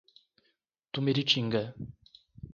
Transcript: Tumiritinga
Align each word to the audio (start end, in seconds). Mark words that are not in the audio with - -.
Tumiritinga 0.93 1.61